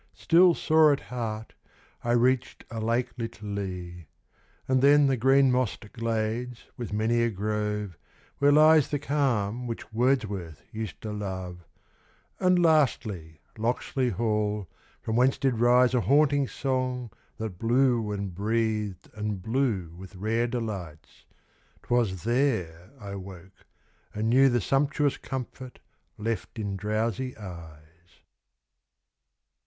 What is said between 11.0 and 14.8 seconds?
to love, And, lastly, Locksley Hall,